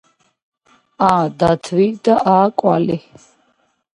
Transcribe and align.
ა 1.07 1.09
დათვი 1.43 1.85
და 2.07 2.17
ა, 2.33 2.35
კვალი! 2.63 2.99